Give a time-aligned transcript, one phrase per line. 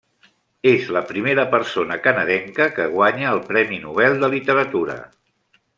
[0.69, 4.97] És la primera persona canadenca que guanya el Premi Nobel de Literatura.